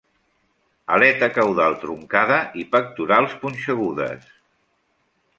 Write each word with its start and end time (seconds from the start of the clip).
Aleta 0.93 1.27
caudal 1.33 1.75
truncada 1.83 2.39
i 2.61 2.65
pectorals 2.75 3.35
punxegudes. 3.43 4.33